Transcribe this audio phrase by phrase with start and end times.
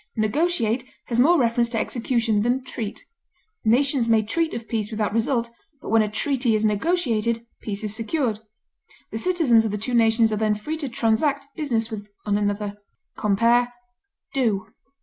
[0.17, 3.05] Negotiate has more reference to execution than treat;
[3.63, 7.95] nations may treat of peace without result, but when a treaty is negotiated, peace is
[7.95, 8.39] secured;
[9.11, 12.77] the citizens of the two nations are then free to transact business with one another.
[13.15, 13.71] Compare
[14.33, 14.65] DO.